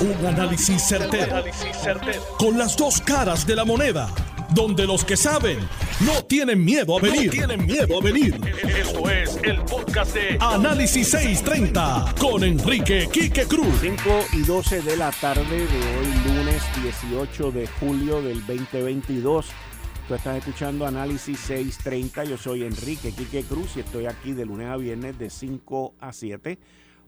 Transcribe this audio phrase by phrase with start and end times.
[0.00, 1.44] Un análisis certero,
[2.38, 4.08] Con las dos caras de la moneda.
[4.54, 5.58] Donde los que saben
[6.00, 7.30] no tienen miedo a venir.
[7.30, 8.40] tienen miedo a venir.
[8.66, 13.74] Esto es el podcast de Análisis 630 con Enrique Quique Cruz.
[13.82, 14.00] 5
[14.32, 19.48] y 12 de la tarde de hoy, lunes 18 de julio del 2022.
[20.08, 22.24] Tú estás escuchando Análisis 630.
[22.24, 26.14] Yo soy Enrique Quique Cruz y estoy aquí de lunes a viernes de 5 a
[26.14, 26.58] 7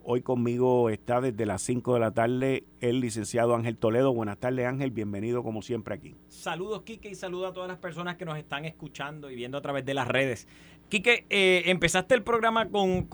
[0.05, 4.13] Hoy conmigo está desde las 5 de la tarde el licenciado Ángel Toledo.
[4.13, 6.17] Buenas tardes Ángel, bienvenido como siempre aquí.
[6.29, 9.63] Saludos Quique y saludos a todas las personas que nos están escuchando y viendo a
[9.63, 10.49] través de las redes.
[10.89, 13.07] Quique, eh, empezaste el programa con,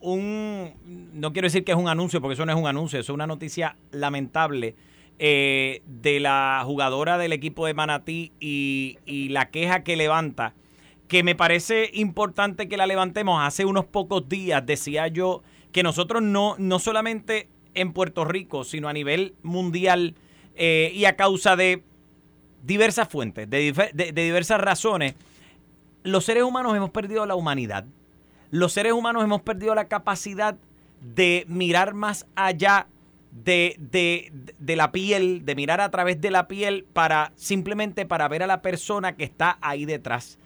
[0.00, 0.72] un,
[1.14, 3.14] no quiero decir que es un anuncio, porque eso no es un anuncio, eso es
[3.14, 4.74] una noticia lamentable
[5.20, 10.54] eh, de la jugadora del equipo de Manatí y, y la queja que levanta,
[11.06, 13.40] que me parece importante que la levantemos.
[13.40, 18.88] Hace unos pocos días decía yo que nosotros no, no solamente en Puerto Rico, sino
[18.88, 20.14] a nivel mundial
[20.54, 21.82] eh, y a causa de
[22.62, 25.16] diversas fuentes, de, diversas razones,
[26.04, 27.86] los seres humanos hemos perdido la humanidad.
[28.52, 30.56] Los seres humanos hemos perdido la capacidad
[31.00, 32.86] de mirar más allá
[33.32, 38.44] de, de, la piel, de mirar a través de la piel para simplemente para ver
[38.44, 40.38] a la persona que está ahí detrás.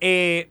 [0.00, 0.48] Eh,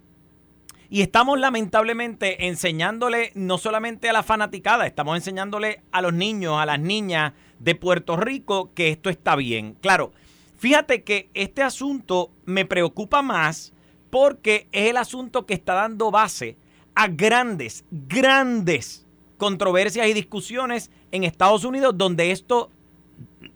[0.90, 6.66] y estamos lamentablemente enseñándole no solamente a la fanaticada, estamos enseñándole a los niños, a
[6.66, 9.76] las niñas de Puerto Rico que esto está bien.
[9.82, 10.12] Claro,
[10.58, 13.74] fíjate que este asunto me preocupa más
[14.10, 16.58] porque es el asunto que está dando base
[16.94, 19.06] a grandes, grandes
[19.38, 22.70] controversias y discusiones en Estados Unidos donde esto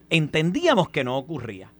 [0.10, 1.72] entendíamos que no ocurría.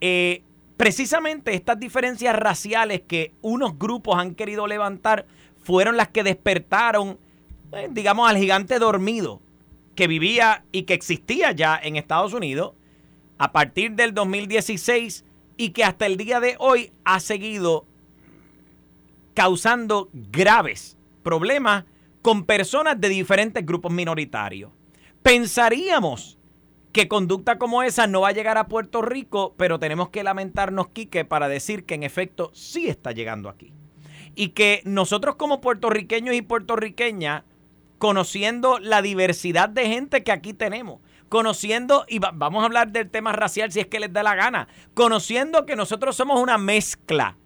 [0.00, 0.42] Eh,
[0.80, 5.26] Precisamente estas diferencias raciales que unos grupos han querido levantar
[5.62, 7.18] fueron las que despertaron,
[7.72, 9.42] eh, digamos, al gigante dormido
[9.94, 12.72] que vivía y que existía ya en Estados Unidos
[13.36, 15.26] a partir del 2016
[15.58, 17.84] y que hasta el día de hoy ha seguido
[19.34, 21.84] causando graves problemas
[22.22, 24.72] con personas de diferentes grupos minoritarios.
[25.22, 26.38] Pensaríamos
[26.92, 30.88] que conducta como esa no va a llegar a Puerto Rico, pero tenemos que lamentarnos,
[30.88, 33.72] Quique, para decir que en efecto sí está llegando aquí.
[34.34, 37.44] Y que nosotros como puertorriqueños y puertorriqueñas,
[37.98, 43.32] conociendo la diversidad de gente que aquí tenemos, conociendo, y vamos a hablar del tema
[43.32, 47.36] racial si es que les da la gana, conociendo que nosotros somos una mezcla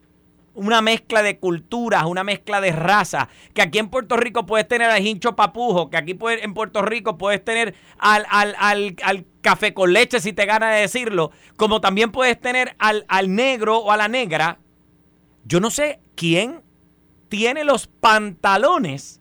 [0.54, 4.90] una mezcla de culturas, una mezcla de razas, que aquí en Puerto Rico puedes tener
[4.90, 10.20] al hincho papujo, que aquí en Puerto Rico puedes tener al, al, café con leche,
[10.20, 14.08] si te gana de decirlo, como también puedes tener al, al negro o a la
[14.08, 14.58] negra.
[15.44, 16.62] Yo no sé quién
[17.28, 19.20] tiene los pantalones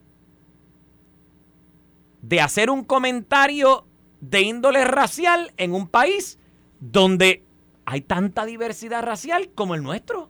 [2.21, 3.85] de hacer un comentario
[4.21, 6.39] de índole racial en un país
[6.79, 7.43] donde
[7.85, 10.29] hay tanta diversidad racial como el nuestro.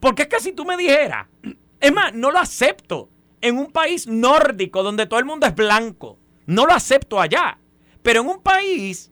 [0.00, 1.26] Porque es que si tú me dijeras,
[1.80, 3.08] es más, no lo acepto
[3.40, 6.18] en un país nórdico donde todo el mundo es blanco.
[6.46, 7.58] No lo acepto allá.
[8.02, 9.10] Pero en un país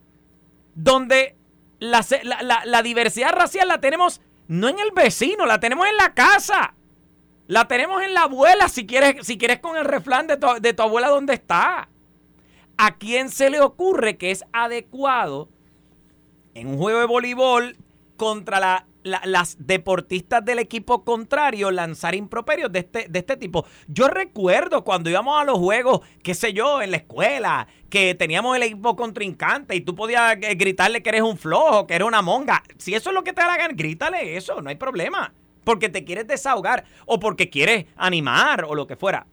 [0.74, 1.36] donde
[1.78, 6.74] la, diversidad racial la tenemos no en el vecino, la tenemos en la casa.
[7.48, 10.72] La tenemos en la abuela, si quieres, si quieres con el reflán de tu, de
[10.72, 11.88] tu abuela donde está.
[12.76, 15.48] ¿A quién se le ocurre que es adecuado
[16.54, 17.76] en un juego de voleibol
[18.16, 23.64] contra la las deportistas del equipo contrario lanzar improperios de este, de este tipo.
[23.86, 28.56] Yo recuerdo cuando íbamos a los juegos, qué sé yo, en la escuela, que teníamos
[28.56, 32.22] el equipo contrincante y tú podías eh, gritarle que eres un flojo, que eres una
[32.22, 32.62] monga.
[32.78, 35.32] Si eso es lo que te hagan, grítale eso, no hay problema.
[35.64, 39.26] Porque te quieres desahogar o porque quieres animar o lo que fuera.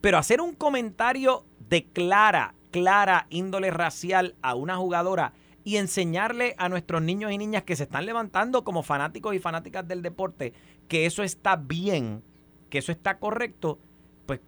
[0.00, 5.32] Pero hacer un comentario de clara, clara índole racial a una jugadora
[5.66, 9.86] y enseñarle a nuestros niños y niñas que se están levantando como fanáticos y fanáticas
[9.88, 10.52] del deporte
[10.86, 12.22] que eso está bien,
[12.70, 13.80] que eso está correcto,
[14.26, 14.38] pues,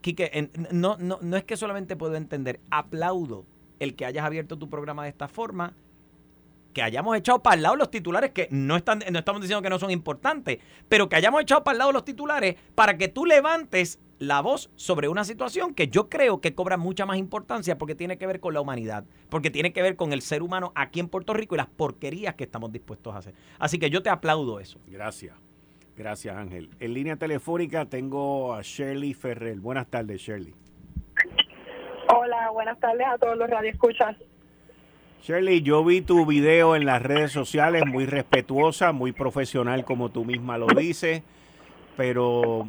[0.00, 3.44] Quique, no, no, no es que solamente puedo entender, aplaudo
[3.80, 5.74] el que hayas abierto tu programa de esta forma,
[6.72, 9.68] que hayamos echado para el lado los titulares que no, están, no estamos diciendo que
[9.68, 10.58] no son importantes,
[10.88, 14.70] pero que hayamos echado para el lado los titulares para que tú levantes la voz
[14.76, 18.38] sobre una situación que yo creo que cobra mucha más importancia porque tiene que ver
[18.38, 21.56] con la humanidad, porque tiene que ver con el ser humano aquí en Puerto Rico
[21.56, 23.34] y las porquerías que estamos dispuestos a hacer.
[23.58, 24.78] Así que yo te aplaudo eso.
[24.86, 25.34] Gracias.
[25.96, 26.70] Gracias, Ángel.
[26.78, 29.58] En línea telefónica tengo a Shirley Ferrer.
[29.58, 30.54] Buenas tardes, Shirley.
[32.16, 34.16] Hola, buenas tardes a todos los radioescuchas.
[35.24, 40.24] Shirley, yo vi tu video en las redes sociales, muy respetuosa, muy profesional como tú
[40.24, 41.22] misma lo dices,
[41.96, 42.68] pero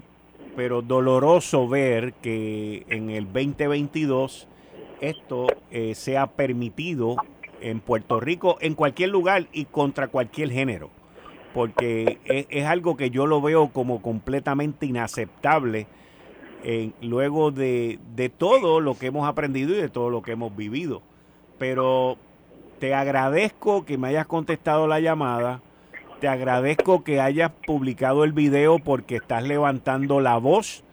[0.56, 4.48] pero doloroso ver que en el 2022
[5.02, 7.18] esto eh, sea permitido
[7.62, 10.90] en Puerto Rico, en cualquier lugar y contra cualquier género.
[11.54, 15.86] Porque es, algo que yo lo veo como completamente inaceptable
[17.02, 21.04] luego de, de todo lo que hemos aprendido y de todo lo que hemos vivido.
[21.60, 22.18] Pero
[22.84, 25.62] te agradezco que me hayas contestado la llamada.
[26.24, 30.86] Te agradezco que hayas publicado el video porque estás levantando la voz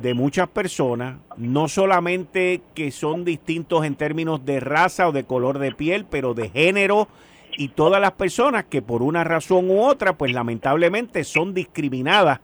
[0.00, 5.58] de muchas personas, no solamente que son distintos en términos de raza o de color
[5.58, 7.08] de piel, pero de género
[7.56, 12.38] y todas las personas que por una razón u otra, pues lamentablemente son discriminadas,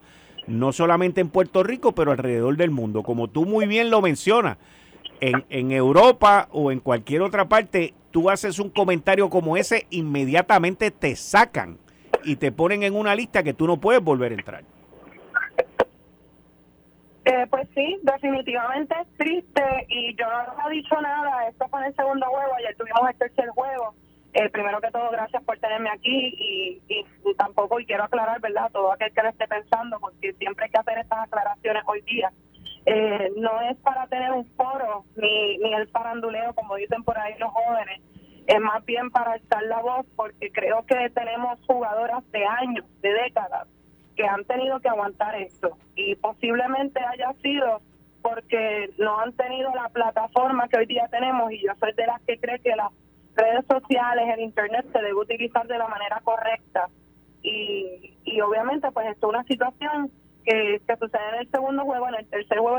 [0.49, 3.05] no solamente en Puerto Rico, pero alrededor del mundo.
[3.05, 4.59] Como tú muy bien lo mencionas,
[5.21, 10.91] en, en Europa o en cualquier otra parte, tú haces un comentario como ese, inmediatamente
[10.91, 11.79] te sacan
[12.25, 14.65] y te ponen en una lista que tú no puedes volver a entrar.
[17.25, 21.49] Eh, pues sí, definitivamente es triste y yo no he dicho nada.
[21.49, 23.94] Esto fue en el segundo juego, ayer tuvimos el tercer juego.
[24.35, 26.35] Eh, primero que todo, gracias por tenerme aquí
[26.88, 28.71] y, tampoco, y quiero aclarar, ¿verdad?
[28.73, 32.32] Todo aquel que lo esté pensando, porque siempre hay que hacer estas aclaraciones hoy día.
[32.85, 37.35] Eh, no es para tener un foro ni, ni el faranduleo, como dicen por ahí
[37.38, 38.03] los jóvenes,
[38.46, 43.12] es más bien para alzar la voz, porque creo que tenemos jugadoras de años, de
[43.12, 43.69] décadas,
[44.17, 45.76] que han tenido que aguantar esto.
[45.96, 47.81] Y posiblemente haya sido
[48.23, 52.20] porque no han tenido la plataforma que hoy día tenemos y yo soy de las
[52.23, 52.91] que cree que las
[53.37, 56.88] redes sociales, el internet se debe utilizar de la manera correcta.
[57.43, 60.11] Y, y obviamente pues esto es una situación
[60.44, 62.79] que, que sucede en el segundo juego, en el tercer juego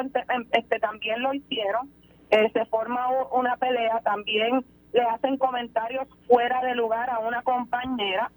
[0.51, 1.91] este también lo hicieron,
[2.31, 4.65] eh, se forma una pelea, también
[4.95, 8.31] le hacen comentarios fuera de lugar a una compañera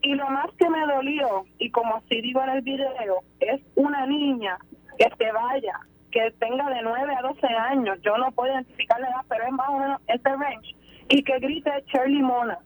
[0.00, 4.06] y lo más que me dolió, y como así digo en el video, es una
[4.06, 4.56] niña
[4.98, 5.78] que se vaya,
[6.10, 9.52] que tenga de 9 a 12 años, yo no puedo identificar la edad, pero es
[9.52, 10.74] más o menos este range,
[11.08, 12.58] y que grite Shirley Mona.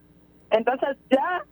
[0.49, 1.43] Entonces ya,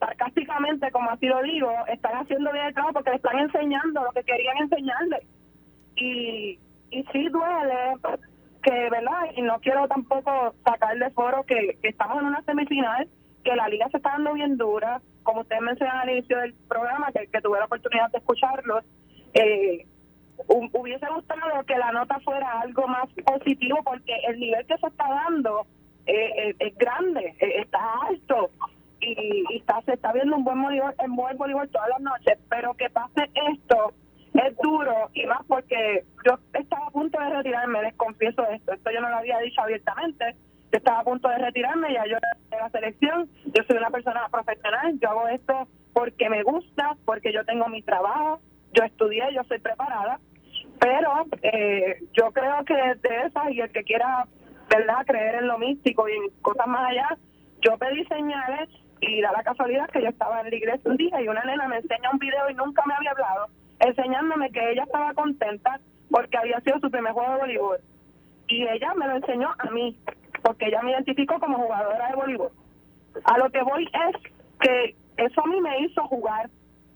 [0.00, 4.10] sarcásticamente, como así lo digo, están haciendo bien el trabajo porque le están enseñando lo
[4.12, 5.26] que querían enseñarle.
[5.94, 6.58] Y,
[6.90, 7.96] y sí duele
[8.68, 9.30] que, ¿verdad?
[9.34, 13.08] Y no quiero tampoco sacar de foro que, estamos en una semifinal,
[13.42, 17.10] que la liga se está dando bien dura, como usted mencionó al inicio del programa,
[17.12, 18.84] que, tuve la oportunidad de escucharlos,
[19.32, 19.86] eh,
[20.48, 25.08] hubiese gustado que la nota fuera algo más positivo porque el nivel que se está
[25.08, 25.66] dando
[26.06, 27.78] eh, eh, es grande, está
[28.08, 28.50] alto
[29.00, 32.74] y, está, se está viendo un buen voleibol, en buen voleibol todas las noches, pero
[32.74, 33.94] que pase esto
[34.46, 38.90] es duro y más porque yo estaba a punto de retirarme, les confieso esto, esto
[38.90, 40.36] yo no lo había dicho abiertamente,
[40.70, 42.16] yo estaba a punto de retirarme, ya yo
[42.50, 47.32] de la selección, yo soy una persona profesional, yo hago esto porque me gusta, porque
[47.32, 48.40] yo tengo mi trabajo,
[48.72, 50.20] yo estudié, yo soy preparada,
[50.78, 54.26] pero eh, yo creo que de esas y el que quiera,
[54.68, 57.08] ¿verdad?, creer en lo místico y en cosas más allá,
[57.60, 58.68] yo pedí señales
[59.00, 61.66] y da la casualidad que yo estaba en la iglesia un día y una nena
[61.66, 63.48] me enseña un video y nunca me había hablado,
[63.80, 65.80] enseñándome que ella estaba contenta
[66.10, 67.78] porque había sido su primer juego de voleibol.
[68.48, 69.96] Y ella me lo enseñó a mí
[70.42, 72.50] porque ella me identificó como jugadora de voleibol.
[73.24, 76.48] A lo que voy es que eso a mí me hizo jugar.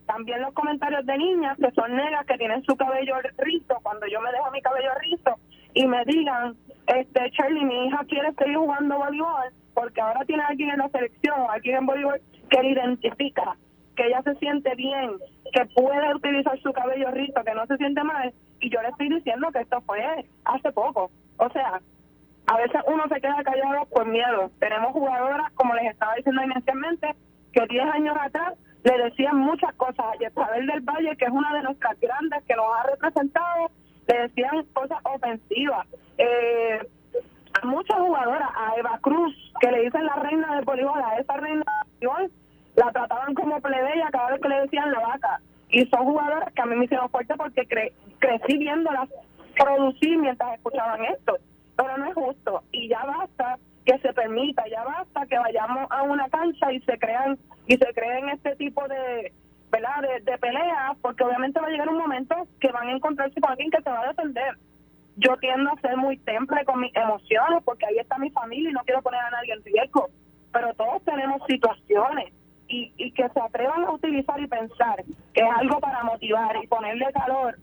[0.06, 4.20] También los comentarios de niñas que son negras, que tienen su cabello rizo, cuando yo
[4.20, 5.36] me dejo mi cabello rizo,
[5.74, 6.56] y me digan,
[6.86, 11.40] este Charlie, mi hija quiere seguir jugando voleibol, porque ahora tiene alguien en la selección,
[11.48, 12.20] alguien en voleibol
[12.50, 13.56] que le identifica,
[13.96, 15.12] que ella se siente bien,
[15.52, 19.08] que puede utilizar su cabello rizo, que no se siente mal, y yo le estoy
[19.10, 20.02] diciendo que esto fue
[20.44, 21.10] hace poco.
[21.36, 21.80] O sea,
[22.46, 24.50] a veces uno se queda callado por miedo.
[24.58, 27.14] Tenemos jugadoras, como les estaba diciendo inicialmente,
[27.52, 28.54] que 10 años atrás
[28.84, 30.06] le decían muchas cosas.
[30.06, 33.70] A Isabel del Valle, que es una de nuestras grandes que nos ha representado,
[34.08, 35.86] le decían cosas ofensivas.
[36.18, 36.80] Eh,
[37.60, 41.36] a muchas jugadoras, a Eva Cruz, que le dicen la reina del voleibol, a esa
[41.36, 41.62] reina
[42.00, 42.32] del voleibol,
[42.76, 45.40] la trataban como plebeya cada vez que le decían la vaca.
[45.68, 47.66] Y son jugadoras que a mí me hicieron fuerte porque
[48.18, 49.08] crecí viéndolas
[49.56, 51.38] producir mientras escuchaban esto
[51.76, 56.02] pero no es justo y ya basta que se permita, ya basta que vayamos a
[56.02, 59.32] una cancha y se crean y se creen este tipo de
[59.70, 60.02] ¿verdad?
[60.24, 63.70] De, peleas, porque obviamente va a llegar un momento que van a encontrarse con alguien
[63.70, 64.58] que se va a defender.
[65.16, 68.72] Yo tiendo a ser muy temple con mis emociones, porque ahí está mi familia y
[68.74, 70.10] no quiero poner a nadie en riesgo,
[70.52, 72.34] pero todos tenemos situaciones
[72.72, 76.66] y, y que se atrevan a utilizar y pensar que es algo para motivar y
[76.66, 77.58] ponerle calor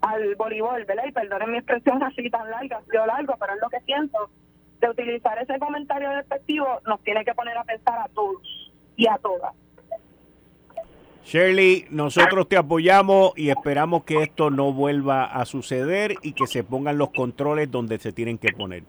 [0.00, 1.04] al voleibol, ¿verdad?
[1.06, 4.30] Y perdonen mi expresión así tan larga, yo largo, pero es lo que siento.
[4.80, 9.18] De utilizar ese comentario despectivo nos tiene que poner a pensar a todos y a
[9.18, 9.54] todas.
[11.24, 16.64] Shirley, nosotros te apoyamos y esperamos que esto no vuelva a suceder y que se
[16.64, 18.84] pongan los controles donde se tienen que poner.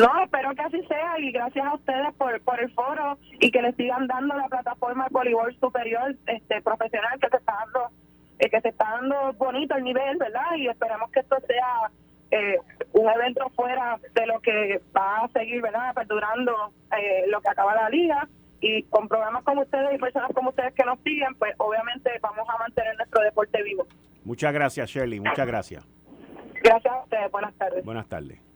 [0.00, 3.60] No, espero que así sea y gracias a ustedes por, por el foro y que
[3.60, 7.90] le sigan dando la plataforma de voleibol superior este profesional que se está dando
[8.38, 10.56] eh, que se está dando bonito el nivel, ¿verdad?
[10.56, 11.90] Y esperamos que esto sea
[12.30, 12.56] eh,
[12.92, 15.92] un evento fuera de lo que va a seguir, ¿verdad?
[15.94, 18.26] Perdurando eh, lo que acaba la liga
[18.60, 22.48] y con programas como ustedes y personas como ustedes que nos siguen, pues obviamente vamos
[22.48, 23.86] a mantener nuestro deporte vivo.
[24.24, 25.20] Muchas gracias, Shirley.
[25.20, 25.86] Muchas gracias.
[26.62, 27.30] Gracias a ustedes.
[27.30, 27.84] Buenas tardes.
[27.84, 28.49] Buenas tardes.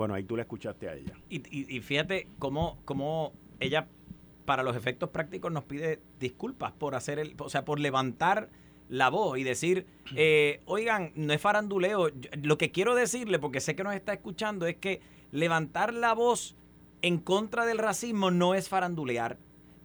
[0.00, 1.12] Bueno, ahí tú la escuchaste a ella.
[1.28, 1.42] Y,
[1.76, 3.86] y, fíjate cómo, cómo ella,
[4.46, 8.48] para los efectos prácticos, nos pide disculpas por hacer el, o sea, por levantar
[8.88, 9.84] la voz y decir,
[10.16, 12.08] eh, oigan, no es faranduleo.
[12.42, 15.02] Lo que quiero decirle, porque sé que nos está escuchando, es que
[15.32, 16.56] levantar la voz
[17.02, 19.36] en contra del racismo no es farandulear.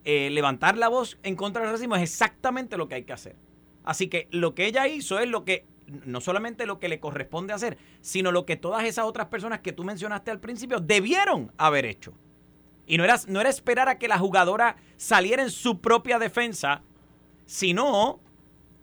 [0.06, 3.36] Eh, levantar la voz en contra del racismo es exactamente lo que hay que hacer.
[3.84, 7.54] Así que lo que ella hizo es lo que no solamente lo que le corresponde
[7.54, 11.86] hacer, sino lo que todas esas otras personas que tú mencionaste al principio debieron haber
[11.86, 12.14] hecho.
[12.88, 16.82] Y no era, no era esperar a que la jugadora saliera en su propia defensa,
[17.46, 18.20] sino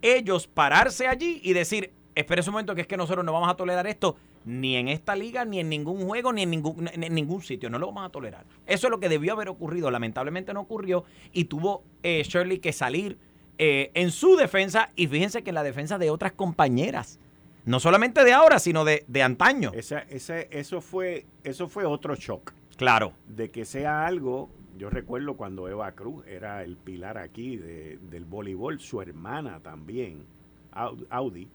[0.00, 3.54] ellos pararse allí y decir, espera un momento que es que nosotros no vamos a
[3.54, 7.42] tolerar esto ni en esta liga, ni en ningún juego, ni en ningún, en ningún
[7.42, 7.70] sitio.
[7.70, 8.44] No lo vamos a tolerar.
[8.66, 9.90] Eso es lo que debió haber ocurrido.
[9.90, 13.18] Lamentablemente no ocurrió y tuvo eh, Shirley que salir
[13.64, 17.20] eh, en su defensa y fíjense que en la defensa de otras compañeras.
[17.64, 19.70] No solamente de ahora, sino de, antaño.
[19.72, 22.54] Esa, eso, fue, eso fue otro shock.
[22.76, 23.12] Claro.
[23.28, 28.80] De que sea algo, yo recuerdo cuando Eva Cruz era el pilar aquí del voleibol,
[28.80, 30.24] su hermana también,
[30.72, 31.48] Audi,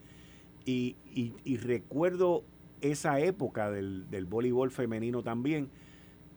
[0.63, 2.45] y, y, recuerdo
[2.79, 5.69] esa época del, del voleibol femenino también,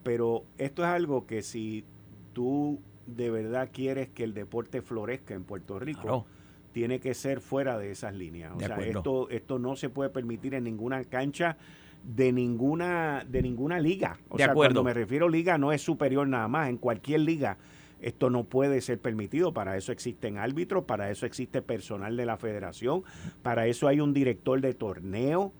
[0.02, 1.84] pero esto es algo que si
[2.32, 2.80] tú
[3.16, 6.26] de verdad quieres que el deporte florezca en Puerto Rico,
[6.72, 8.52] tiene que ser fuera de esas líneas.
[8.54, 11.56] O sea, esto, esto no se puede permitir en ninguna cancha
[12.04, 14.18] de ninguna, de ninguna liga.
[14.28, 16.68] O sea, cuando me refiero a liga no es superior nada más.
[16.68, 17.58] En cualquier liga
[18.00, 19.52] esto no puede ser permitido.
[19.52, 23.02] Para eso existen árbitros, para eso existe personal de la federación,
[23.42, 25.52] para eso hay un director de torneo,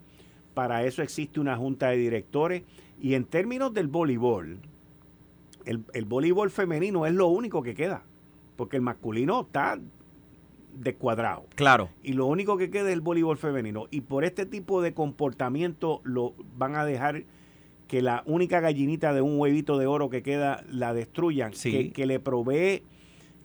[0.55, 2.63] para eso existe una junta de directores.
[3.01, 4.61] Y en términos del voleibol,
[5.65, 8.03] el, voleibol femenino es lo único que queda,
[8.57, 9.79] porque el masculino está
[10.75, 11.47] descuadrado.
[11.55, 11.91] Claro.
[12.03, 13.87] Y lo único que queda es el voleibol femenino.
[13.91, 17.25] Y por este tipo de comportamiento lo van a dejar
[17.89, 22.21] que la única gallinita de un huevito de oro que queda la destruyan, que, le
[22.21, 22.85] provee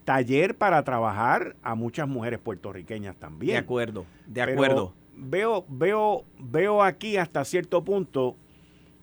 [0.04, 3.54] taller para trabajar a muchas mujeres puertorriqueñas también.
[3.54, 4.94] De acuerdo, de acuerdo.
[5.16, 8.36] veo, veo, veo aquí hasta cierto punto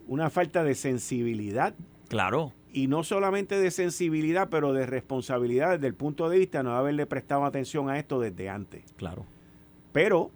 [0.07, 1.75] una falta de sensibilidad.
[2.09, 6.65] Claro y no solamente de sensibilidad, pero de responsabilidad desde el punto de vista de
[6.65, 8.83] no haberle prestado atención a esto desde antes.
[8.97, 9.27] Claro.
[9.93, 10.31] Pero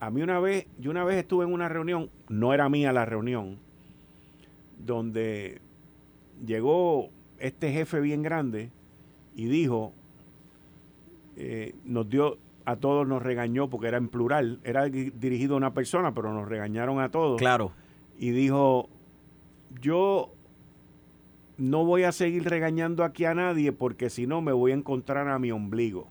[0.00, 3.04] a mí una vez, yo una vez estuve en una reunión, no era mía la
[3.04, 3.58] reunión,
[4.78, 5.60] donde
[6.44, 8.70] llegó este jefe bien grande
[9.36, 9.92] y dijo,
[11.36, 15.74] eh, nos dio, a todos nos regañó porque era en plural, era dirigido a una
[15.74, 17.38] persona, pero nos regañaron a todos.
[17.38, 17.72] Claro.
[18.18, 18.88] Y dijo,
[19.80, 20.32] yo
[21.58, 25.28] no voy a seguir regañando aquí a nadie porque si no me voy a encontrar
[25.28, 26.08] a mi ombligo.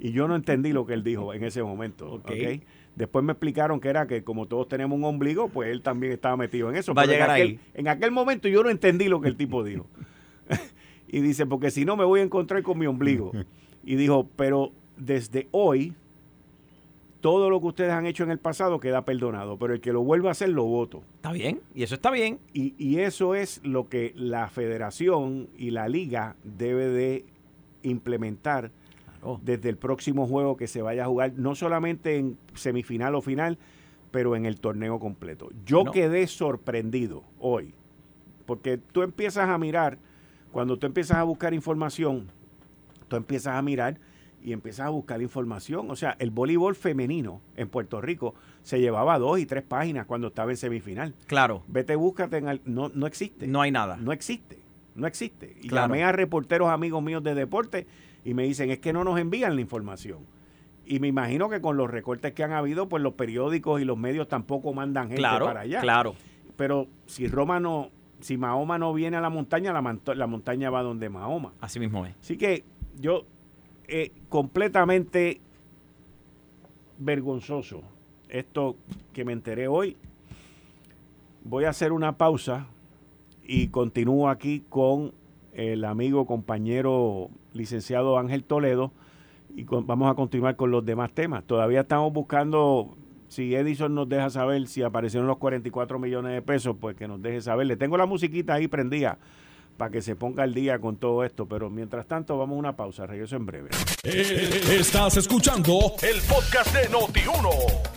[0.00, 2.14] Y yo no entendí lo que él dijo en ese momento.
[2.14, 2.62] Okay.
[2.96, 6.36] Después me explicaron que era que como todos tenemos un ombligo, pues él también estaba
[6.36, 6.94] metido en eso.
[6.94, 7.60] Va a llegar en aquel, ahí.
[7.74, 9.86] En aquel momento yo no entendí lo que el tipo dijo.
[11.08, 13.32] y dice, porque si no me voy a encontrar con mi ombligo.
[13.86, 15.92] Y dijo, pero desde hoy
[17.24, 20.04] todo lo que ustedes han hecho en el pasado queda perdonado, pero el que lo
[20.04, 21.02] vuelva a hacer lo voto.
[21.14, 22.38] Está bien, y eso está bien.
[22.52, 27.24] Y, eso es lo que la federación y la liga debe de
[27.82, 28.72] implementar
[29.40, 33.56] desde el próximo juego que se vaya a jugar, no solamente en semifinal o final,
[34.10, 35.48] pero en el torneo completo.
[35.64, 37.72] Yo quedé sorprendido hoy,
[38.44, 39.96] porque tú empiezas a mirar,
[40.52, 42.26] cuando tú empiezas a buscar información,
[43.08, 43.98] tú empiezas a mirar
[44.44, 45.90] y empiezas a buscar información.
[45.90, 50.28] O sea, el voleibol femenino en Puerto Rico se llevaba dos y tres páginas cuando
[50.28, 51.14] estaba en semifinal.
[51.26, 51.62] Claro.
[51.66, 53.46] Vete, búscate, en no, no existe.
[53.46, 53.96] No hay nada.
[53.96, 54.58] No existe,
[54.94, 55.56] no existe.
[55.62, 57.86] Y llamé a reporteros amigos míos de deporte
[58.22, 60.18] y me dicen, es que no nos envían la información.
[60.84, 63.96] Y me imagino que con los recortes que han habido, pues los periódicos y los
[63.96, 65.80] medios tampoco mandan gente para allá.
[65.80, 66.14] Claro.
[66.56, 67.88] Pero si Roma no,
[68.20, 71.54] si Mahoma no viene a la montaña, la, la montaña va donde Mahoma.
[71.62, 72.14] Así mismo es.
[72.20, 72.64] Así que
[72.98, 73.24] yo
[73.88, 75.40] eh, completamente
[76.98, 77.82] vergonzoso
[78.28, 78.76] esto
[79.12, 79.96] que me enteré hoy.
[81.44, 82.66] Voy a hacer una pausa
[83.42, 85.12] y continúo aquí con
[85.52, 88.92] el amigo, compañero, licenciado Ángel Toledo
[89.54, 91.44] y vamos a continuar con los demás temas.
[91.44, 92.96] Todavía estamos buscando
[93.28, 97.22] si Edison nos deja saber si aparecieron los 44 millones de pesos, pues que nos
[97.22, 97.66] deje saber.
[97.66, 99.18] Le tengo la musiquita ahí prendida
[99.76, 101.46] para que se ponga al día con todo esto.
[101.46, 103.06] Pero mientras tanto, vamos a una pausa.
[103.06, 103.70] Regreso en breve.
[104.04, 107.48] Eh, estás escuchando el podcast de Noti1.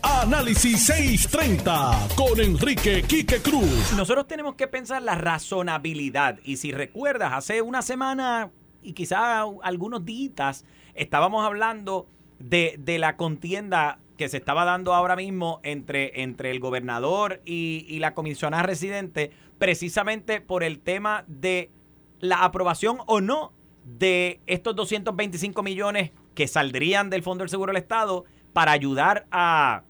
[0.01, 3.93] Análisis 630 con Enrique Quique Cruz.
[3.96, 6.39] Nosotros tenemos que pensar la razonabilidad.
[6.43, 10.65] Y si recuerdas, hace una semana y quizá algunos días
[10.96, 12.07] estábamos hablando
[12.39, 17.86] de, de la contienda que se estaba dando ahora mismo entre, entre el gobernador y,
[17.88, 21.71] y la comisionada residente, precisamente por el tema de
[22.19, 27.81] la aprobación o no de estos 225 millones que saldrían del Fondo del Seguro del
[27.81, 29.83] Estado para ayudar a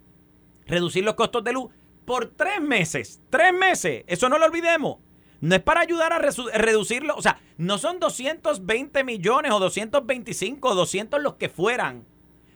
[0.66, 1.72] reducir los costos de luz
[2.06, 3.22] por tres meses.
[3.30, 4.04] Tres meses.
[4.08, 4.98] Eso no lo olvidemos.
[5.40, 7.16] No es para ayudar a reducirlo.
[7.16, 12.06] O sea, no son 220 millones o 225 o 200 los que fueran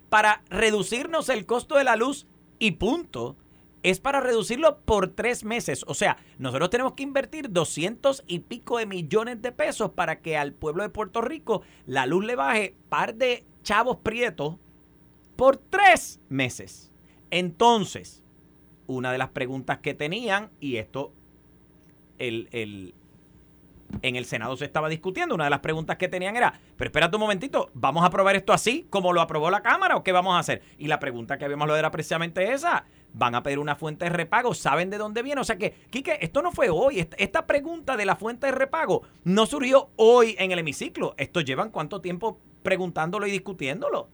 [0.10, 2.28] para reducirnos el costo de la luz
[2.60, 3.38] y punto.
[3.84, 5.84] Es para reducirlo por tres meses.
[5.88, 10.38] O sea, nosotros tenemos que invertir 200 y pico de millones de pesos para que
[10.38, 14.58] al pueblo de Puerto Rico la luz le baje par de chavos prietos
[15.36, 16.92] por tres meses.
[17.32, 18.24] Entonces,
[18.86, 21.14] una de las preguntas que tenían, y esto
[22.20, 22.94] el, el,
[24.02, 25.36] en el Senado se estaba discutiendo.
[25.36, 28.54] Una de las preguntas que tenían era, pero espérate un momentito, ¿vamos a aprobar esto
[28.54, 30.62] así como lo aprobó la Cámara o qué vamos a hacer?
[30.78, 32.86] Y la pregunta que habíamos lo era precisamente esa.
[33.14, 35.42] Van a pedir una fuente de repago, ¿saben de dónde viene?
[35.42, 37.08] O sea que, Quique, esto no fue hoy.
[37.18, 41.14] Esta pregunta de la fuente de repago no surgió hoy en el hemiciclo.
[41.18, 44.10] Esto llevan cuánto tiempo preguntándolo y discutiéndolo.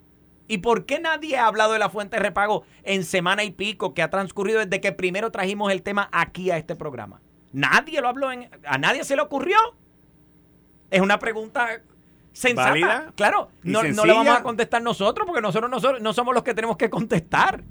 [0.48, 3.94] ¿Y por qué nadie ha hablado de la fuente de repago en semana y pico
[3.94, 7.22] que ha transcurrido desde que primero trajimos el tema aquí a este programa?
[7.52, 9.58] Nadie lo habló, en, a nadie se le ocurrió.
[10.90, 11.82] Es una pregunta
[12.32, 13.12] sensata.
[13.16, 16.54] Claro, no, no le vamos a contestar nosotros porque nosotros, nosotros no somos los que
[16.54, 17.64] tenemos que contestar.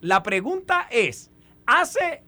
[0.00, 1.30] La pregunta es,
[1.66, 2.22] hace,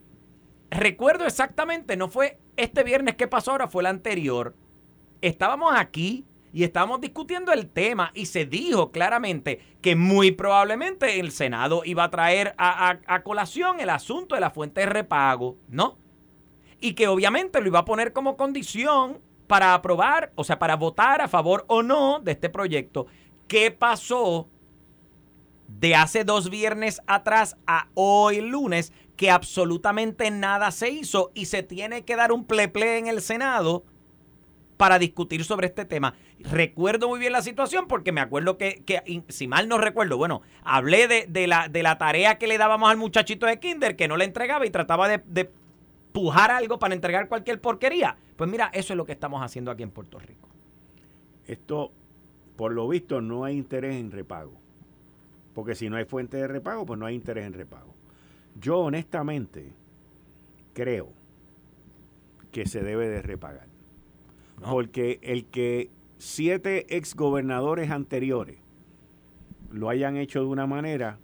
[0.71, 4.55] recuerdo exactamente, no fue este viernes que pasó ahora, fue el anterior.
[5.21, 11.31] Estábamos aquí y estábamos discutiendo el tema y se dijo claramente que muy probablemente el
[11.31, 15.99] Senado iba a traer a, colación el asunto de la fuente de repago, ¿no?
[16.81, 21.21] y que obviamente lo iba a poner como condición para aprobar, o sea, para votar
[21.21, 23.07] a favor o no de este proyecto.
[23.49, 24.49] ¿Qué pasó
[25.79, 28.93] de hace dos viernes atrás a hoy lunes?
[29.17, 33.85] Que absolutamente nada se hizo y se tiene que dar un pleple en el Senado
[34.77, 36.15] para discutir sobre este tema.
[36.39, 38.83] Recuerdo muy bien la situación porque me acuerdo que,
[39.29, 43.61] si mal no recuerdo, bueno, hablé de, la, tarea que le dábamos al muchachito de
[43.61, 45.51] Kinder que no le entregaba y trataba de
[46.13, 48.17] pujar algo para entregar cualquier porquería.
[48.37, 50.49] Pues mira, eso es lo que estamos haciendo aquí en Puerto Rico.
[51.47, 51.93] Esto,
[52.57, 54.60] por lo visto, no hay interés en repago.
[55.55, 57.95] Porque si no hay fuente de repago, pues no hay interés en repago.
[58.61, 59.73] Yo honestamente
[60.73, 61.13] creo
[62.53, 63.69] que se debe de repagar.
[64.63, 68.59] Porque el que siete exgobernadores anteriores
[69.71, 71.19] lo hayan hecho de una manera,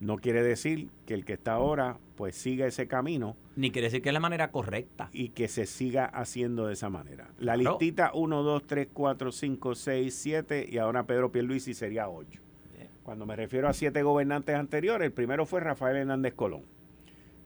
[0.00, 3.36] no quiere decir que el que está ahora pues siga ese camino.
[3.56, 5.08] Ni quiere decir que es la manera correcta.
[5.12, 7.30] Y que se siga haciendo de esa manera.
[7.38, 12.40] La listita 1, 2, 3, 4, 5, 6, 7 y ahora Pedro Pierluisi sería 8.
[13.04, 16.62] Cuando me refiero a siete gobernantes anteriores, el primero fue Rafael Hernández Colón,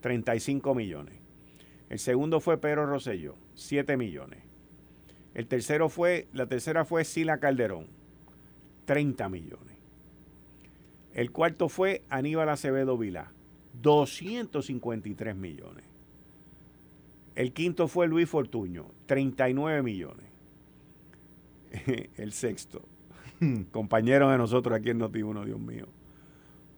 [0.01, 1.16] 35 millones.
[1.90, 4.38] El segundo fue Pedro Rosselló, 7 millones.
[5.35, 7.88] El tercero fue, la tercera fue Sila Calderón,
[8.85, 9.77] 30 millones.
[11.12, 13.33] El cuarto fue Aníbal Acevedo Vilá,
[13.83, 15.85] 253 millones.
[17.35, 20.27] El quinto fue Luis Fortuño, 39 millones.
[22.16, 22.85] El sexto,
[23.70, 25.87] compañero de nosotros aquí en Noti1, Dios mío.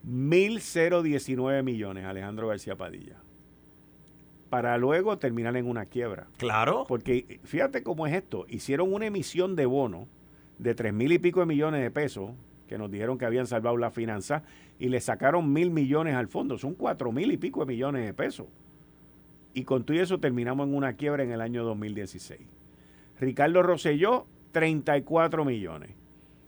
[0.06, 3.16] 1.019 millones, Alejandro García Padilla.
[4.48, 6.26] Para luego terminar en una quiebra.
[6.38, 6.84] Claro.
[6.88, 8.46] Porque fíjate cómo es esto.
[8.48, 10.08] Hicieron una emisión de bono
[10.58, 12.32] de tres mil y pico de millones de pesos
[12.66, 14.42] que nos dijeron que habían salvado la finanza
[14.78, 16.58] y le sacaron mil millones al fondo.
[16.58, 18.46] Son cuatro mil y pico de millones de pesos.
[19.54, 22.40] Y con todo eso terminamos en una quiebra en el año 2016.
[23.18, 25.99] Ricardo Rosselló, 34 millones.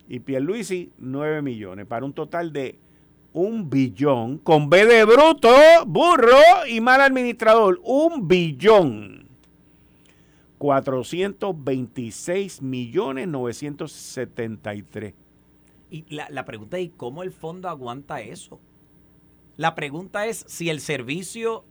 [0.08, 1.86] Y Pierluisi, 9 millones.
[1.86, 2.78] Para un total de
[3.32, 5.48] un billón, con B de bruto,
[5.86, 7.80] burro y mal administrador.
[7.84, 9.28] Un billón.
[10.58, 15.14] 426 millones 973
[15.92, 18.58] y la, pregunta es, ¿cómo el fondo aguanta eso?
[19.58, 21.66] La pregunta es si el servicio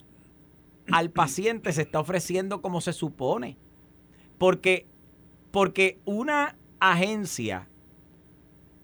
[0.91, 3.57] al paciente se está ofreciendo como se supone.
[4.37, 4.85] Porque,
[5.49, 7.67] porque una agencia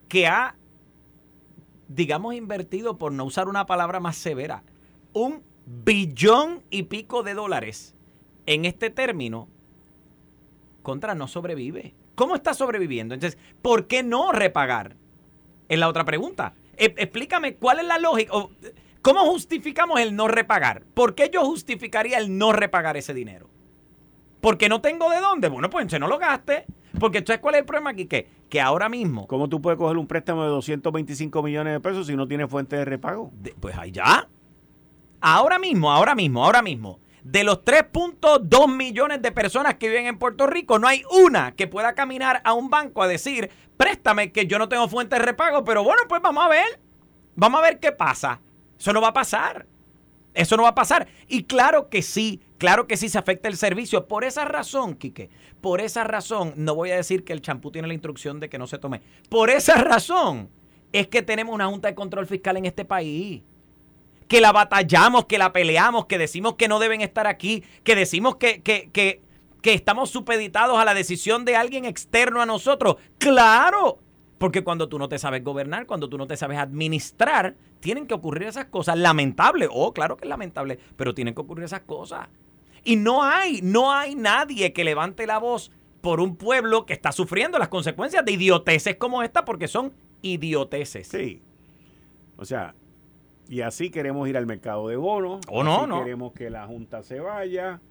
[0.08, 0.56] que ha,
[1.88, 4.64] digamos, invertido, por no usar una palabra más severa,
[5.14, 7.96] un billón y pico de dólares
[8.46, 9.48] en este término,
[10.82, 11.94] contra no sobrevive.
[12.16, 13.14] ¿Cómo está sobreviviendo?
[13.14, 14.96] Entonces, ¿por qué no repagar?
[15.68, 16.56] Es la otra pregunta.
[16.78, 18.32] E, explícame cuál es la lógica.
[19.02, 20.84] ¿Cómo justificamos el no repagar?
[20.94, 23.50] ¿Por qué yo justificaría el no repagar ese dinero?
[24.42, 25.50] Porque no tengo de dónde.
[25.50, 26.66] Bueno, pues se no lo gaste.
[27.00, 28.06] Porque entonces, ¿cuál es el problema aquí?
[28.06, 29.28] Que, que ahora mismo.
[29.28, 32.76] ¿Cómo tú puedes coger un préstamo de 225 millones de pesos si no tienes fuente
[32.76, 33.32] de repago?
[33.60, 34.28] pues ahí ya.
[35.22, 37.00] Ahora mismo, ahora mismo, ahora mismo.
[37.24, 41.68] De los 3.2 millones de personas que viven en Puerto Rico, no hay una que
[41.68, 45.64] pueda caminar a un banco a decir, préstame que yo no tengo fuente de repago,
[45.64, 46.80] pero bueno, pues vamos a ver.
[47.36, 48.42] Vamos a ver qué pasa.
[48.80, 49.68] Eso no va a pasar.
[50.38, 51.08] Eso no va a pasar.
[51.28, 54.08] Y claro que sí, claro que sí se afecta el servicio.
[54.08, 57.88] Por esa razón, Quique, por esa razón, no voy a decir que el champú tiene
[57.88, 59.02] la instrucción de que no se tome.
[59.30, 60.50] Por esa razón
[60.94, 63.42] es que tenemos una Junta de Control Fiscal en este país.
[64.28, 68.36] Que la batallamos, que la peleamos, que decimos que no deben estar aquí, que decimos
[68.36, 69.22] que, que, que,
[69.64, 72.98] que estamos supeditados a la decisión de alguien externo a nosotros.
[73.18, 74.00] Claro,
[74.38, 78.14] porque cuando tú no te sabes gobernar, cuando tú no te sabes administrar, tienen que
[78.14, 78.98] ocurrir esas cosas.
[78.98, 82.28] Lamentable, oh, claro que es lamentable, pero tienen que ocurrir esas cosas.
[82.84, 85.72] Y no hay, no hay nadie que levante la voz
[86.02, 91.08] por un pueblo que está sufriendo las consecuencias de idioteces como esta, porque son idioteces.
[91.08, 91.42] Sí.
[92.38, 92.76] O sea,
[93.50, 95.42] y así queremos ir al mercado de bonos.
[95.48, 96.04] O oh, no, no.
[96.04, 97.82] Queremos que la Junta se vaya.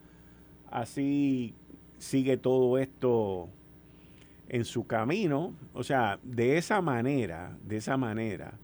[0.70, 1.54] Así
[1.98, 3.48] sigue todo esto
[4.48, 8.59] en su camino, o sea, de esa manera, de esa manera,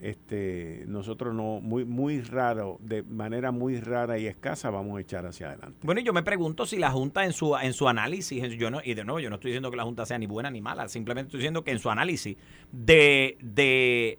[0.00, 5.26] este, nosotros no, muy, muy raro, de manera muy rara y escasa, vamos a echar
[5.26, 5.78] hacia adelante.
[5.82, 8.80] Bueno, y yo me pregunto si la Junta en su, en su análisis, yo no,
[8.82, 10.88] y de nuevo, yo no estoy diciendo que la Junta sea ni buena ni mala,
[10.88, 12.36] simplemente estoy diciendo que en su análisis
[12.72, 14.18] de, de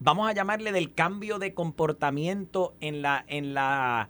[0.00, 4.08] vamos a llamarle del cambio de comportamiento en la, en la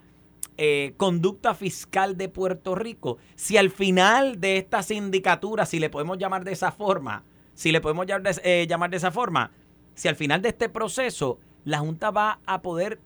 [0.56, 6.18] eh, conducta fiscal de Puerto Rico, si al final de esta sindicatura, si le podemos
[6.18, 8.06] llamar de esa forma, si le podemos
[8.42, 9.50] eh, llamar de esa forma,
[9.94, 13.00] si al final de este proceso la Junta va a poder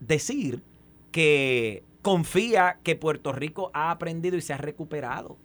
[0.00, 0.62] decir
[1.12, 5.36] que confía que Puerto Rico ha aprendido y se ha recuperado.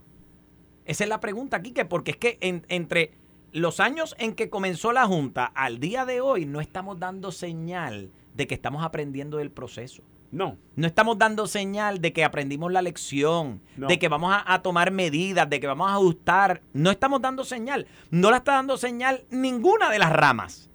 [0.85, 3.13] Esa es la pregunta aquí, que porque es que entre
[3.51, 8.11] los años en que comenzó la Junta al día de hoy no estamos dando señal
[8.33, 10.03] de que estamos aprendiendo del proceso.
[10.31, 10.57] No.
[10.75, 15.49] No estamos dando señal de que aprendimos la lección, de que vamos a, tomar medidas,
[15.49, 16.61] de que vamos a ajustar.
[16.73, 17.87] No estamos dando señal.
[18.11, 20.69] No la está dando señal ninguna de las ramas.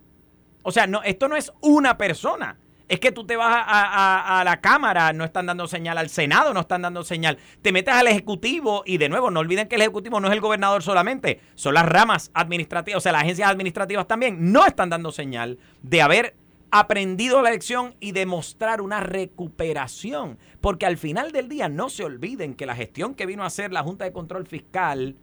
[0.62, 2.58] O sea, no, esto no es una persona.
[2.88, 6.52] Es que tú te vas a, a, la Cámara, no están dando señal al Senado,
[6.52, 7.38] no están dando señal.
[7.62, 10.40] Te metes al Ejecutivo y de nuevo, no olviden que el Ejecutivo no es el
[10.40, 15.12] gobernador solamente, son las ramas administrativas, o sea, las agencias administrativas también no están dando
[15.12, 16.34] señal de haber
[16.70, 20.38] aprendido la lección y demostrar una recuperación.
[20.60, 23.72] Porque al final del día no se olviden que la gestión que vino a hacer
[23.72, 25.16] la Junta de Control Fiscal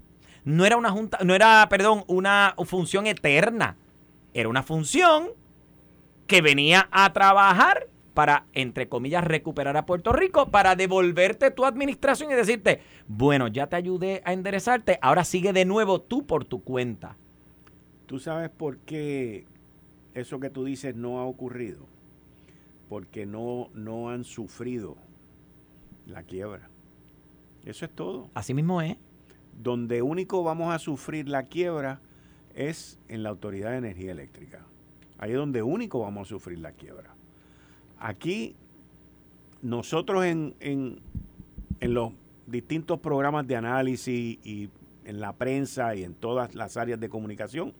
[0.43, 3.77] no era una junta, no era, perdón, una función eterna.
[4.33, 5.29] Era una función
[6.25, 12.31] que venía a trabajar para, entre comillas, recuperar a Puerto Rico, para devolverte tu administración
[12.31, 16.63] y decirte, bueno, ya te ayudé a enderezarte, ahora sigue de nuevo tú por tu
[16.63, 17.15] cuenta.
[18.07, 19.45] ¿Tú sabes por qué
[20.19, 21.85] eso que tú dices no ha ocurrido
[22.89, 24.95] porque no, no han sufrido
[26.05, 26.69] la quiebra.
[27.65, 28.29] Eso es todo.
[28.33, 28.97] Así mismo es.
[29.61, 31.99] Donde único vamos a sufrir la quiebra
[32.55, 34.65] es en la Autoridad de Energía Eléctrica.
[35.17, 37.13] Ahí es donde único vamos a sufrir la quiebra.
[37.99, 38.55] Aquí,
[39.61, 41.01] nosotros en, en,
[41.79, 42.13] en los
[42.45, 44.69] distintos programas de análisis y
[45.03, 47.73] en la prensa y en todas las áreas de comunicación,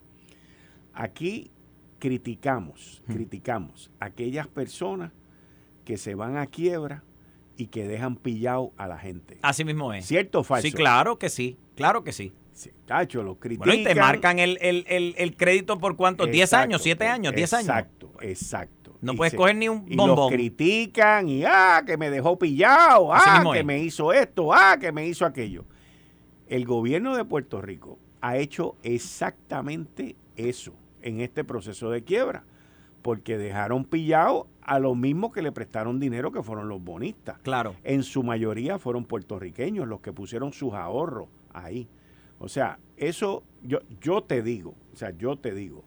[0.94, 1.52] aquí
[2.00, 5.12] criticamos, criticamos aquellas personas
[5.86, 7.04] que se van a quiebra
[7.56, 9.40] y que dejan pillado a la gente.
[9.42, 10.06] Así mismo es.
[10.06, 10.68] ¿Cierto o falso?
[10.68, 12.34] Sí, claro que sí, claro que sí.
[12.54, 13.70] sí tacho, lo critican.
[13.70, 17.70] Bueno, y te marcan el, crédito por cuánto, 10 años, 7 años, 10 años.
[17.70, 18.98] Exacto, exacto.
[19.00, 20.34] No puedes coger ni un bombón.
[20.34, 24.92] Y critican y, ah, que me dejó pillado, ah, que me hizo esto, ah, que
[24.92, 25.66] me hizo aquello.
[26.48, 32.44] El gobierno de Puerto Rico ha hecho exactamente eso en este proceso de quiebra,
[33.02, 37.40] porque dejaron pillado a los mismos que le prestaron dinero, que fueron los bonistas.
[37.40, 37.76] Claro.
[37.84, 41.88] En su mayoría fueron puertorriqueños los que pusieron sus ahorros ahí.
[42.40, 45.84] O sea, eso yo, yo te digo, o sea, yo te digo,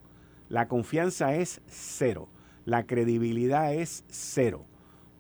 [0.48, 2.28] la confianza es cero,
[2.64, 4.64] la credibilidad es cero,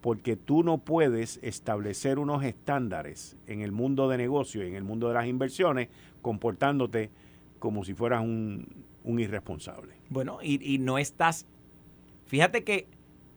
[0.00, 4.84] porque tú no puedes establecer unos estándares en el mundo de negocio y en el
[4.84, 5.88] mundo de las inversiones
[6.22, 7.10] comportándote
[7.58, 8.66] como si fueras un,
[9.04, 9.94] un irresponsable.
[10.08, 11.46] Bueno, y, no estás.
[12.26, 12.86] Fíjate que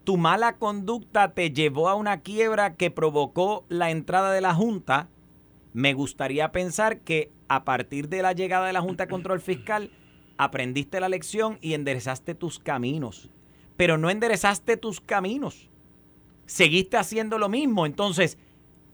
[0.03, 5.09] tu mala conducta te llevó a una quiebra que provocó la entrada de la Junta,
[5.73, 9.91] me gustaría pensar que a partir de la llegada de la Junta de Control Fiscal
[10.37, 13.29] aprendiste la lección y enderezaste tus caminos.
[13.75, 15.69] Pero no enderezaste tus caminos.
[16.45, 17.87] Seguiste haciendo lo mismo.
[17.87, 18.37] Entonces,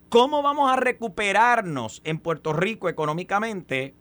[0.08, 3.94] ¿cómo vamos a recuperarnos en Puerto Rico económicamente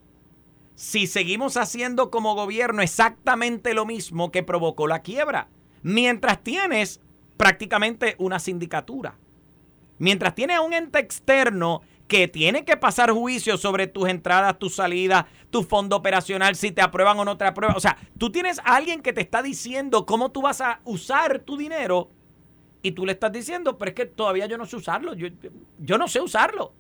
[0.79, 5.49] si seguimos haciendo como gobierno exactamente lo mismo que provocó la quiebra?
[5.83, 7.01] Mientras tienes
[7.37, 9.19] prácticamente una sindicatura.
[9.99, 15.25] Mientras tienes un ente externo que tiene que pasar juicio sobre tus entradas, tus salidas,
[15.51, 17.77] tu fondo operacional, si te aprueban o no te aprueban.
[17.77, 21.41] O sea, tú tienes a alguien que te está diciendo cómo tú vas a usar
[21.41, 22.09] tu dinero
[22.83, 25.27] y tú le estás diciendo, pero es que todavía yo no sé usarlo, yo,
[25.81, 26.73] yo no sé usarlo.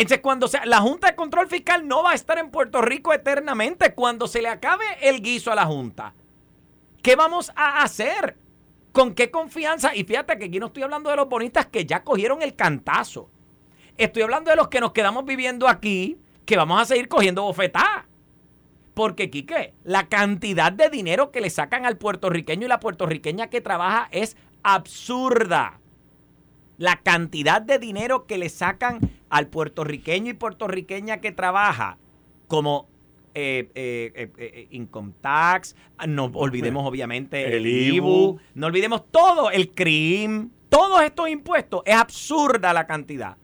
[0.00, 3.12] Entonces, cuando sea, la Junta de Control Fiscal no va a estar en Puerto Rico
[3.12, 6.14] eternamente, cuando se le acabe el guiso a la Junta.
[7.02, 8.38] ¿Qué vamos a hacer?
[8.92, 9.94] ¿Con qué confianza?
[9.94, 13.30] Y fíjate que aquí no estoy hablando de los bonistas que ya cogieron el cantazo.
[13.98, 18.06] Estoy hablando de los que nos quedamos viviendo aquí, que vamos a seguir cogiendo bofetadas.
[18.94, 23.60] Porque, Quique, la cantidad de dinero que le sacan al puertorriqueño y la puertorriqueña que
[23.60, 25.78] trabaja es absurda.
[26.78, 31.98] La cantidad de dinero que le sacan al puertorriqueño y puertorriqueña que trabaja
[32.48, 32.88] como
[33.32, 35.76] eh, eh, eh, income tax,
[36.08, 42.72] no olvidemos obviamente el, IBU, no olvidemos todo, el CRIM, todos estos impuestos, es absurda
[42.72, 43.36] la cantidad.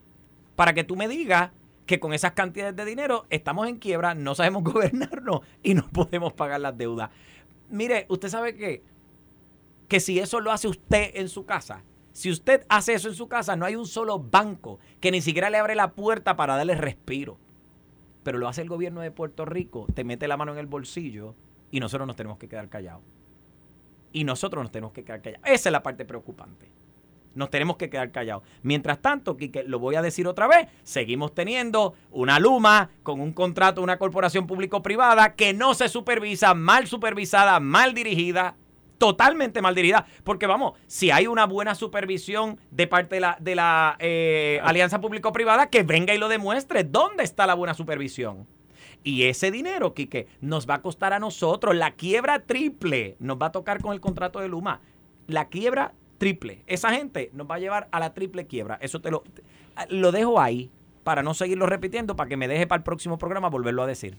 [0.56, 1.52] Para que tú me digas
[1.86, 6.32] que con esas cantidades de dinero estamos en quiebra, no sabemos gobernarnos y no podemos
[6.32, 7.10] pagar las deudas.
[7.70, 8.82] Mire, usted sabe que,
[9.86, 11.84] que si eso lo hace usted en su casa,
[12.16, 15.50] si usted hace eso en su casa, no hay un solo banco que ni siquiera
[15.50, 17.38] le abre la puerta para darle respiro
[18.26, 21.36] pero lo hace el gobierno de Puerto Rico, te mete la mano en el bolsillo
[21.70, 23.04] y nosotros nos tenemos que quedar callados.
[24.12, 25.46] Y nosotros nos tenemos que quedar callados.
[25.46, 26.68] Esa es la parte preocupante.
[27.36, 28.42] Nos tenemos que quedar callados.
[28.64, 33.80] Mientras tanto, lo voy a decir otra vez, seguimos teniendo una Luma con un contrato
[33.80, 38.56] una corporación público-privada que no se supervisa, mal supervisada, mal dirigida,
[38.98, 40.06] totalmente mal dirigida.
[40.24, 45.82] Porque vamos, si hay una buena supervisión de parte de la, eh, alianza público-privada, que
[45.82, 46.84] venga y lo demuestre.
[46.84, 48.46] ¿Dónde está la buena supervisión?
[49.02, 51.76] Y ese dinero, Quique, nos va a costar a nosotros.
[51.76, 54.80] La quiebra triple nos va a tocar con el contrato de Luma.
[55.26, 56.64] La quiebra triple.
[56.66, 58.78] Esa gente nos va a llevar a la triple quiebra.
[58.80, 59.22] Eso te lo,
[59.90, 60.70] lo dejo ahí
[61.04, 64.18] para no seguirlo repitiendo, para que me deje para el próximo programa volverlo a decir.